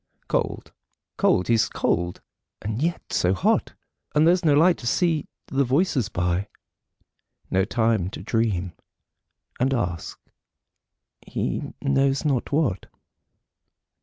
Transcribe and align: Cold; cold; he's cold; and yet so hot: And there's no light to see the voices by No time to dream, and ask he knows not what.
Cold; 0.27 0.73
cold; 1.17 1.47
he's 1.47 1.69
cold; 1.69 2.21
and 2.59 2.81
yet 2.81 3.13
so 3.13 3.35
hot: 3.35 3.75
And 4.15 4.25
there's 4.27 4.43
no 4.43 4.55
light 4.55 4.79
to 4.79 4.87
see 4.87 5.27
the 5.45 5.63
voices 5.63 6.09
by 6.09 6.47
No 7.51 7.65
time 7.65 8.09
to 8.09 8.23
dream, 8.23 8.73
and 9.59 9.75
ask 9.75 10.19
he 11.21 11.73
knows 11.83 12.25
not 12.25 12.51
what. 12.51 12.87